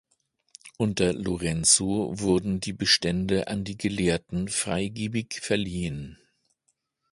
Unter 0.79 1.13
Lorenzo 1.13 2.13
wurden 2.17 2.59
die 2.59 2.73
Bestände 2.73 3.47
an 3.49 3.63
die 3.63 3.77
Gelehrten 3.77 4.47
freigebig 4.47 5.41
verliehen. 5.43 6.17